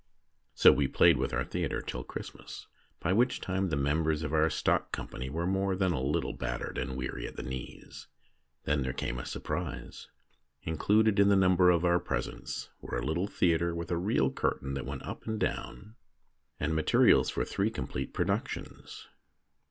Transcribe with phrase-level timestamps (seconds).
[0.55, 2.65] So we played with our theatre till Christ mas,
[2.99, 6.79] by which time the members of our stock company were more than a little battered
[6.79, 8.07] and weary at the knees.
[8.63, 10.07] Then there came a surprise.
[10.63, 14.73] Included in the number of our presents were a little theatre with a real curtain
[14.73, 15.97] that went up and down,
[16.59, 19.07] and materials for three complete productions.